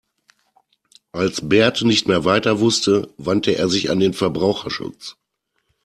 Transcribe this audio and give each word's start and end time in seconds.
Als 1.11 1.47
Bert 1.47 1.83
nicht 1.83 2.07
mehr 2.07 2.25
weiter 2.25 2.59
wusste, 2.59 3.13
wandte 3.17 3.51
er 3.55 3.69
sich 3.69 3.91
an 3.91 3.99
den 3.99 4.15
Verbraucherschutz. 4.15 5.15